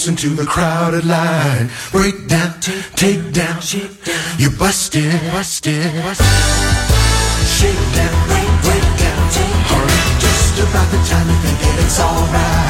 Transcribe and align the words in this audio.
Wants 0.00 0.08
into 0.08 0.34
the 0.34 0.46
crowded 0.46 1.04
line. 1.04 1.70
Break 1.90 2.26
down, 2.26 2.58
take 2.96 3.32
down, 3.32 3.60
you 4.38 4.50
busted, 4.50 5.12
busted. 5.32 5.74
Shake 7.56 7.84
down, 7.94 8.14
break, 8.28 8.50
break 8.64 8.86
down, 8.98 9.28
hurry, 9.68 10.00
just 10.20 10.58
about 10.60 10.90
the 10.90 10.98
time 11.08 11.28
you 11.28 11.36
think 11.42 11.58
that 11.60 11.84
it's 11.84 12.00
alright. 12.00 12.69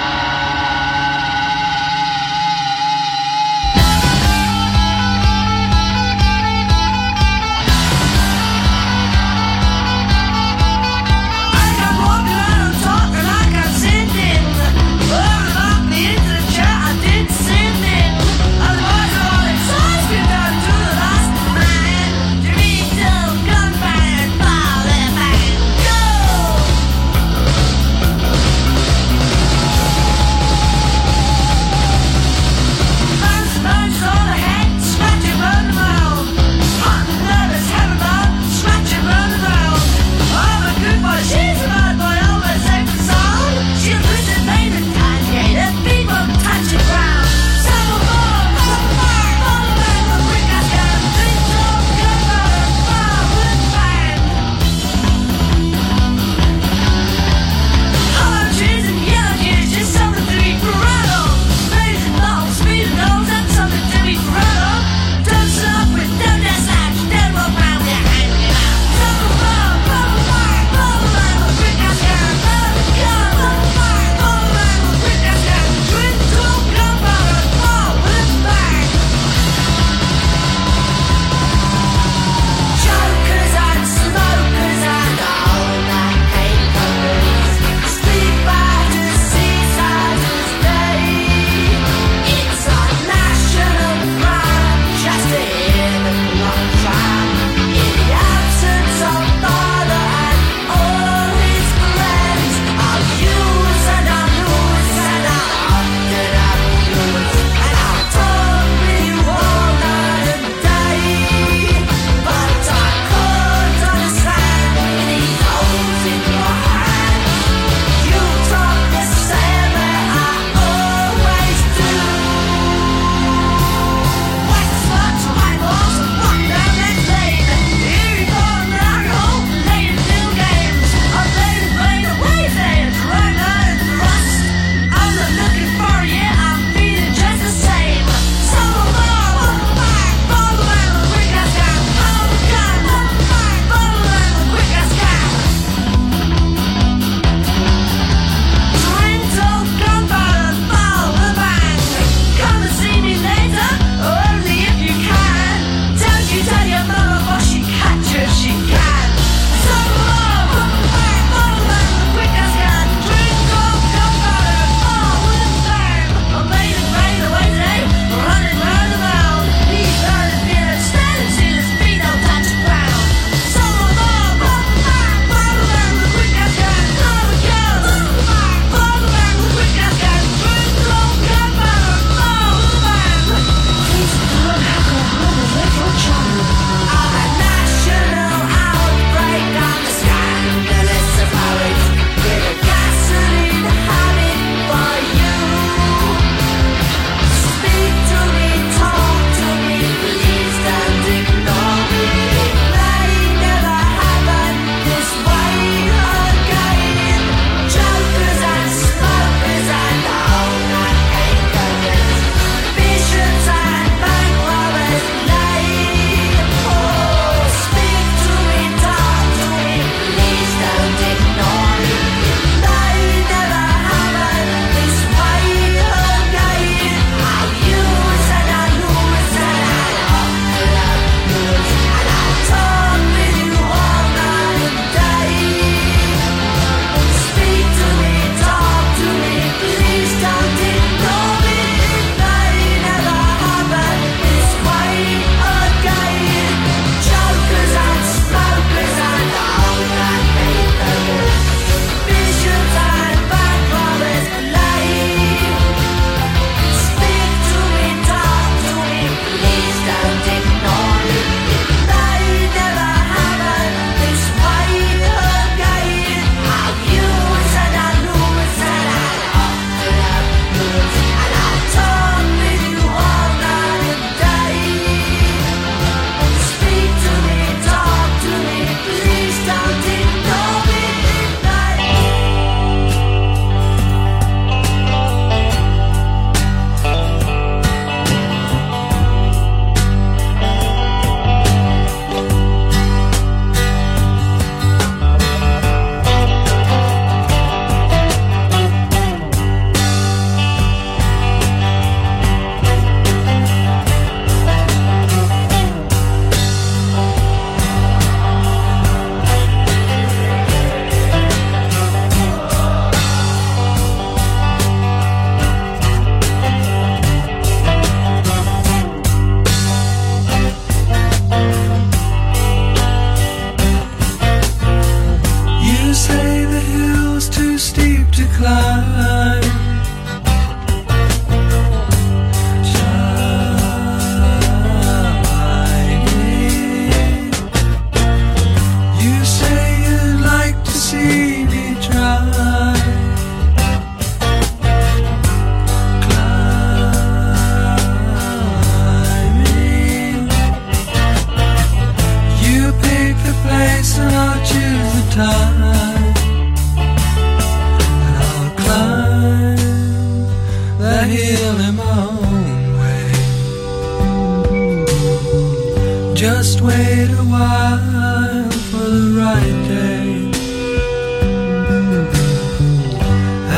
Just 366.21 366.61
wait 366.61 367.09
a 367.09 367.23
while 367.23 368.47
for 368.69 368.77
the 368.77 369.11
right 369.17 369.59
day. 369.67 370.29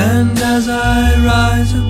And 0.07 0.39
as 0.39 0.69
I 0.69 1.25
rise 1.25 1.82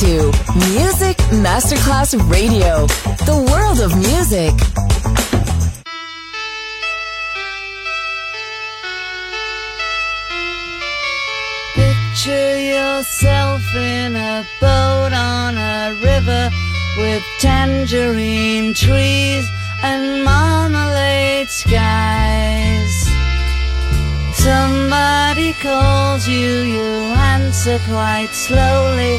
to 0.00 0.32
Music 0.72 1.18
Masterclass 1.44 2.14
Radio, 2.30 2.86
the 3.26 3.36
world 3.50 3.80
of 3.80 3.94
music. 3.98 4.54
Picture 11.74 12.58
yourself 12.58 13.60
in 13.76 14.16
a 14.16 14.42
boat 14.58 15.12
on 15.12 15.58
a 15.58 15.92
river 16.02 16.48
with 16.96 17.22
tangerine 17.38 18.72
trees 18.72 19.46
and 19.82 20.24
marmalade 20.24 21.50
skies. 21.50 22.94
Somebody 24.32 25.52
calls 25.60 26.26
you, 26.26 26.62
you 26.62 26.88
answer 27.36 27.78
quite 27.86 28.30
slowly. 28.32 29.18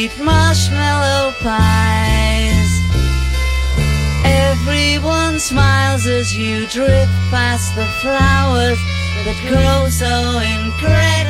sweet 0.00 0.24
marshmallow 0.24 1.30
pies. 1.42 2.70
Everyone 4.24 5.38
smiles 5.38 6.06
as 6.06 6.34
you 6.34 6.66
drift 6.68 7.12
past 7.28 7.74
the 7.76 7.84
flowers 8.00 8.78
that 9.24 9.36
grow 9.46 9.90
so 9.90 10.38
incredibly. 10.38 11.29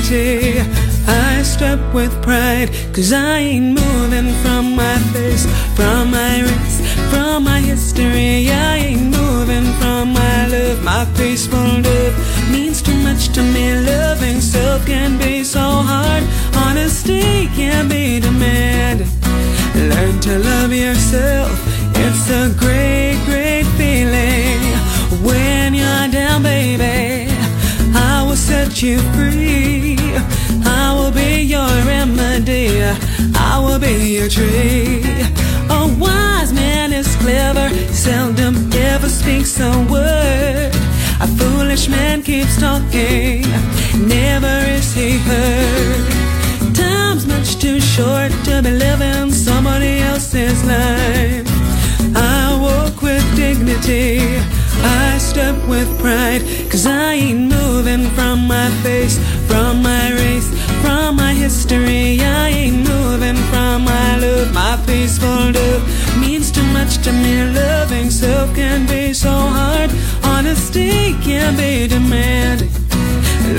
Dignity. 0.00 0.60
I 1.06 1.42
step 1.42 1.80
with 1.94 2.12
pride. 2.22 2.70
Cause 2.92 3.12
I 3.12 3.38
ain't 3.38 3.80
moving 3.80 4.32
from 4.42 4.76
my 4.76 4.98
face, 5.12 5.46
from 5.74 6.10
my 6.10 6.42
race, 6.42 6.80
from 7.10 7.44
my 7.44 7.60
history. 7.60 8.50
I 8.50 8.76
ain't 8.76 9.16
moving 9.16 9.64
from 9.80 10.12
my 10.12 10.46
love. 10.48 10.82
My 10.84 11.06
peaceful 11.16 11.58
love 11.58 12.50
means 12.50 12.82
too 12.82 12.96
much 13.02 13.28
to 13.30 13.42
me. 13.42 13.74
Loving 13.74 14.40
self 14.40 14.86
can 14.86 15.18
be 15.18 15.44
so 15.44 15.60
hard. 15.60 16.22
Honesty 16.54 17.48
can 17.56 17.88
be 17.88 18.20
demanded. 18.20 19.08
Learn 19.74 20.20
to 20.20 20.38
love 20.38 20.72
yourself. 20.72 21.37
You 28.82 28.98
free. 29.14 29.96
I 30.64 30.94
will 30.94 31.10
be 31.10 31.42
your 31.42 31.66
remedy. 31.84 32.80
I 33.34 33.58
will 33.58 33.78
be 33.78 34.14
your 34.16 34.28
tree. 34.28 35.02
A 35.70 35.96
wise 35.98 36.52
man 36.52 36.92
is 36.92 37.08
clever, 37.16 37.68
seldom 37.92 38.70
ever 38.72 39.08
speaks 39.08 39.58
a 39.58 39.70
word. 39.90 40.72
A 41.20 41.26
foolish 41.38 41.88
man 41.88 42.22
keeps 42.22 42.60
talking, 42.60 43.42
never 44.06 44.56
is 44.70 44.94
he 44.94 45.18
heard. 45.18 46.74
Time's 46.74 47.26
much 47.26 47.58
too 47.58 47.80
short 47.80 48.30
to 48.44 48.62
be 48.62 48.70
living 48.70 49.32
somebody 49.32 49.98
else's 49.98 50.62
life. 50.64 51.48
I 52.14 52.56
walk 52.60 53.02
with 53.02 53.24
dignity. 53.34 54.57
I 54.82 55.18
step 55.18 55.56
with 55.68 55.88
pride. 55.98 56.42
Cause 56.70 56.86
I 56.86 57.14
ain't 57.14 57.52
moving 57.52 58.06
from 58.16 58.46
my 58.46 58.68
face, 58.82 59.18
from 59.46 59.82
my 59.82 60.12
race, 60.12 60.48
from 60.82 61.16
my 61.16 61.32
history. 61.32 62.20
I 62.20 62.48
ain't 62.48 62.88
moving 62.88 63.36
from 63.50 63.84
my 63.84 64.18
love. 64.18 64.52
My 64.54 64.78
peaceful 64.86 65.52
love 65.58 65.82
means 66.20 66.50
too 66.50 66.66
much 66.72 66.98
to 67.04 67.12
me. 67.12 67.34
Loving 67.52 68.10
self 68.10 68.54
can 68.54 68.86
be 68.86 69.12
so 69.12 69.30
hard. 69.30 69.90
Honesty 70.24 71.14
can 71.22 71.56
be 71.56 71.88
demanded. 71.88 72.70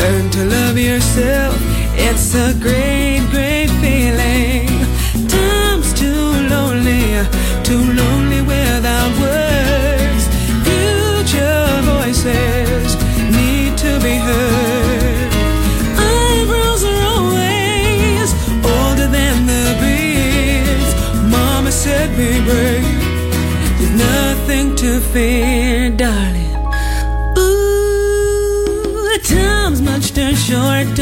Learn 0.01 0.30
to 0.32 0.45
love 0.45 0.78
yourself. 0.78 1.55
It's 1.95 2.34
a 2.36 2.53
great, 2.59 3.26
great 3.32 3.70
feeling. 3.82 4.49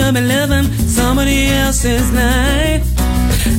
To 0.07 0.13
be 0.13 0.21
living 0.21 0.71
somebody 0.87 1.47
else's 1.47 2.11
life. 2.13 2.83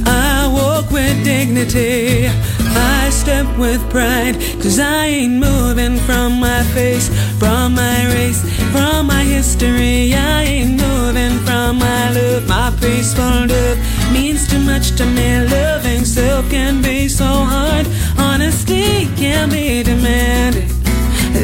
I 0.07 0.49
walk 0.51 0.91
with 0.91 1.23
dignity. 1.23 2.27
I 2.71 3.11
step 3.11 3.47
with 3.59 3.83
pride. 3.91 4.37
Cause 4.63 4.79
I 4.79 5.07
ain't 5.07 5.35
moving 5.35 5.99
from 5.99 6.41
my 6.41 6.63
face, 6.75 7.09
from 7.39 7.75
my 7.75 8.07
race, 8.15 8.41
from 8.73 9.09
my 9.09 9.25
history. 9.25 10.15
I 10.15 10.43
ain't 10.45 10.81
moving 10.81 11.39
from 11.45 11.79
my 11.81 12.11
love. 12.13 12.49
My 12.49 12.71
peaceful 12.81 13.47
love 13.53 13.79
means 14.13 14.49
too 14.49 14.61
much 14.61 14.97
to 14.97 15.05
me. 15.05 15.45
Loving 15.45 16.05
self 16.05 16.49
can 16.51 16.81
be 16.81 17.09
so 17.09 17.27
hard. 17.27 17.87
Honesty 18.17 19.07
can 19.17 19.51
be 19.51 19.83
demanded. 19.83 20.71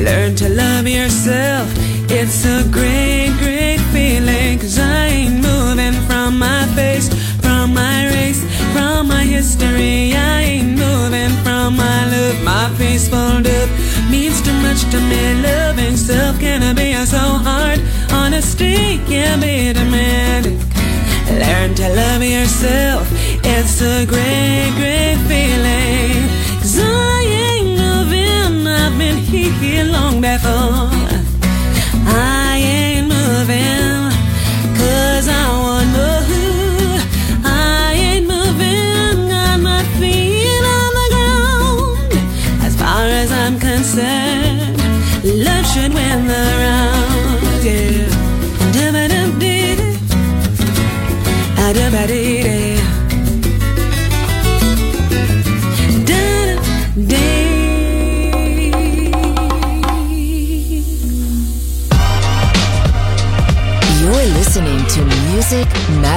Learn 0.06 0.34
to 0.36 0.48
love 0.48 0.88
yourself. 0.88 1.68
It's 2.08 2.46
a 2.46 2.62
great 2.70 3.23
My 12.94 13.00
peaceful 13.00 13.18
love 13.18 14.08
means 14.08 14.40
too 14.40 14.52
much 14.62 14.82
to 14.92 15.00
me. 15.00 15.42
Loving 15.42 15.96
self 15.96 16.38
can 16.38 16.76
be 16.76 16.94
so 17.04 17.18
hard. 17.18 17.80
Honesty 18.12 18.98
can 19.08 19.40
be 19.40 19.72
demanded. 19.72 20.62
Learn 21.28 21.74
to 21.74 21.88
love 21.88 22.22
yourself. 22.22 23.08
It's 23.42 23.82
a 23.82 24.06
great, 24.06 24.70
great 24.76 25.18
feeling. 25.26 26.28
Cause 26.60 26.78
I 26.78 27.22
ain't 27.50 27.70
moving. 27.80 28.68
I've 28.68 28.96
been 28.96 29.16
here 29.16 29.86
long 29.86 30.20
before. 30.20 30.93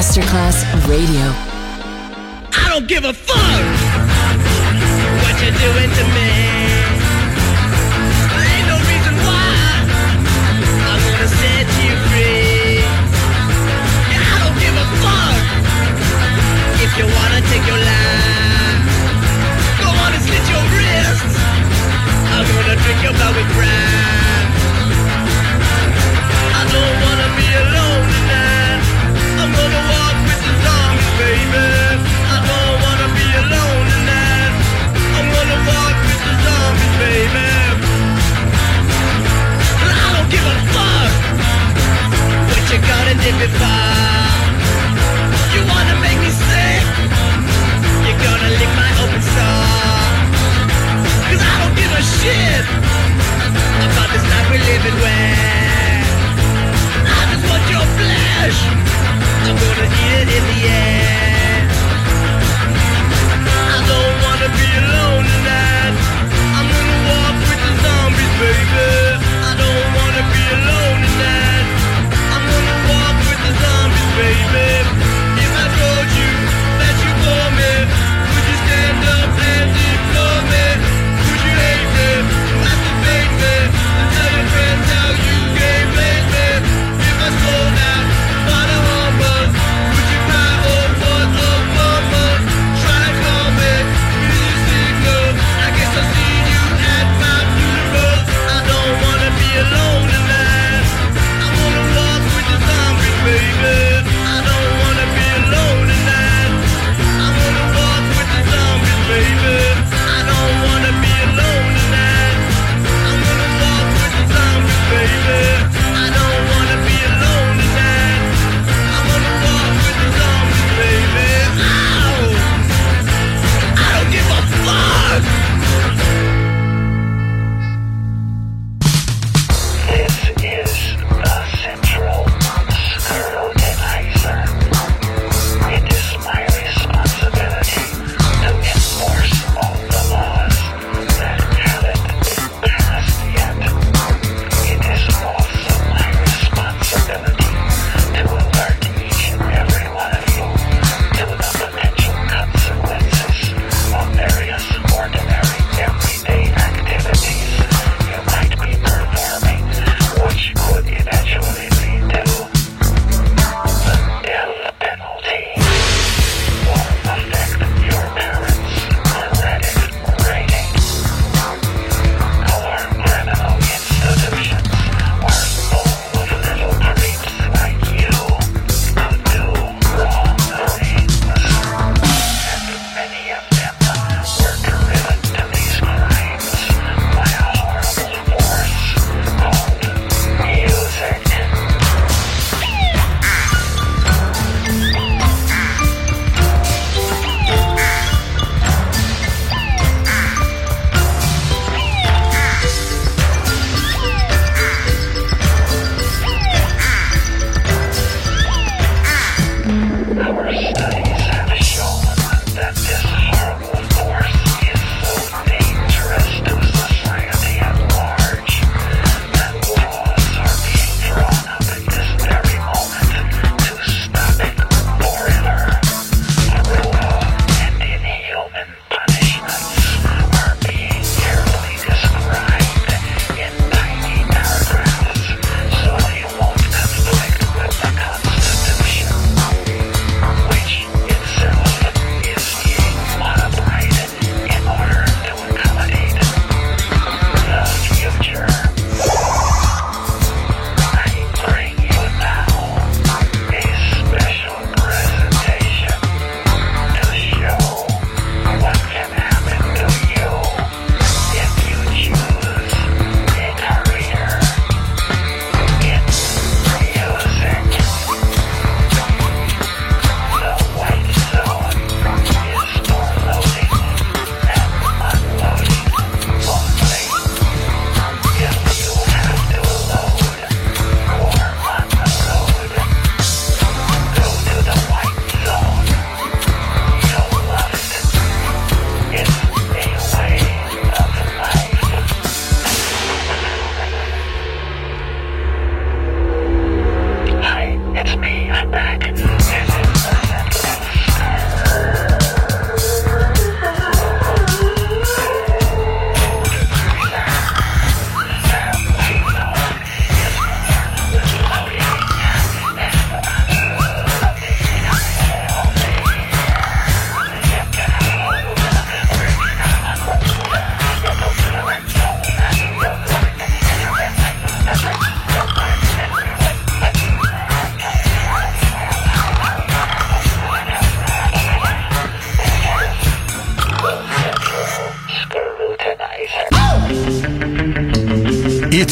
Masterclass 0.07 0.63
Radio. 0.87 1.25
I 2.55 2.69
don't 2.71 2.87
give 2.87 3.03
a 3.03 3.11
fuck 3.11 3.63
what 5.19 5.35
you're 5.43 5.59
doing 5.59 5.91
to 5.99 6.03
me. 6.15 6.31
Ain't 8.39 8.67
no 8.71 8.77
reason 8.87 9.15
why 9.27 9.51
I'm 10.87 11.01
gonna 11.11 11.27
set 11.27 11.67
you 11.83 11.91
free. 12.07 12.79
I 14.15 14.35
don't 14.47 14.57
give 14.63 14.75
a 14.79 14.87
fuck 15.03 15.43
if 16.79 16.91
you 16.95 17.03
wanna 17.03 17.41
take 17.51 17.67
your 17.67 17.81
life. 17.91 18.87
Go 19.83 19.89
on 19.91 20.15
and 20.15 20.23
slit 20.23 20.45
your 20.47 20.63
wrists. 20.71 21.35
I'm 22.31 22.47
gonna 22.55 22.79
drink 22.79 23.03
your 23.03 23.11
blood 23.11 23.35
with 23.35 23.49
pride. 23.59 23.86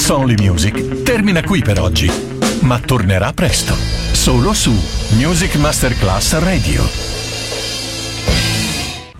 It's 0.05 0.13
Only 0.13 0.35
Music 0.37 1.01
termina 1.01 1.41
qui 1.41 1.63
per 1.63 1.81
oggi, 1.81 2.07
ma 2.61 2.77
tornerà 2.77 3.33
presto, 3.33 3.73
solo 3.73 4.53
su 4.53 4.71
Music 5.17 5.55
Masterclass 5.55 6.37
Radio. 6.37 7.14